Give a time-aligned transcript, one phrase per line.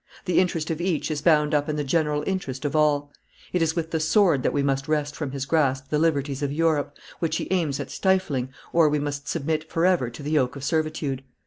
[0.25, 3.11] The interest of each is bound up in the general interest of all.
[3.53, 6.51] It is with the sword that we must wrest from his grasp the liberties of
[6.51, 10.63] Europe, which he aims at stifling, or we must submit forever to the yoke of
[10.63, 11.23] servitude.